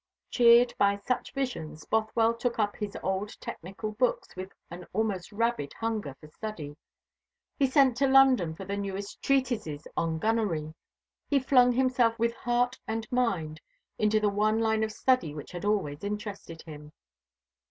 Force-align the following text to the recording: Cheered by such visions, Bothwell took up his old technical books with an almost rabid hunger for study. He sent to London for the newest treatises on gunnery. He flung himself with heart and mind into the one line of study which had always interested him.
Cheered 0.31 0.73
by 0.79 0.95
such 0.95 1.31
visions, 1.31 1.85
Bothwell 1.85 2.33
took 2.33 2.57
up 2.57 2.75
his 2.75 2.97
old 3.03 3.39
technical 3.39 3.91
books 3.91 4.35
with 4.35 4.51
an 4.71 4.87
almost 4.93 5.31
rabid 5.31 5.73
hunger 5.73 6.15
for 6.19 6.27
study. 6.27 6.75
He 7.59 7.67
sent 7.67 7.97
to 7.97 8.07
London 8.07 8.55
for 8.55 8.65
the 8.65 8.77
newest 8.77 9.21
treatises 9.21 9.85
on 9.95 10.17
gunnery. 10.17 10.73
He 11.29 11.37
flung 11.39 11.73
himself 11.73 12.17
with 12.17 12.33
heart 12.33 12.79
and 12.87 13.05
mind 13.11 13.61
into 13.99 14.19
the 14.19 14.27
one 14.27 14.59
line 14.59 14.81
of 14.81 14.91
study 14.91 15.35
which 15.35 15.51
had 15.51 15.65
always 15.65 16.03
interested 16.03 16.63
him. 16.63 16.93